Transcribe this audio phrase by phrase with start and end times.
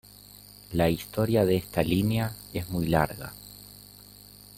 [0.71, 3.33] La historia de esta línea es muy larga.